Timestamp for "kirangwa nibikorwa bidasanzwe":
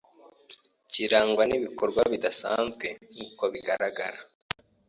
0.91-2.87